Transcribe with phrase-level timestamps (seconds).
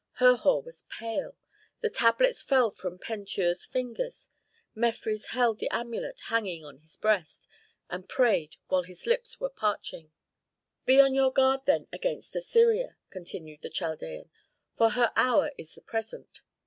[0.13, 1.37] Herhor was pale;
[1.81, 4.31] the tablets fell from Pentuer's fingers;
[4.73, 7.47] Mefres held the amulet hanging on his breast,
[7.87, 10.11] and prayed while his lips were parching.
[10.87, 14.31] "Be on your guard then against Assyria," continued the Chaldean,
[14.75, 16.41] "for her hour is the present.